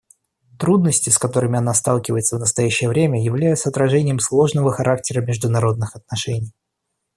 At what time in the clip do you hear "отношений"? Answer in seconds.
5.95-6.53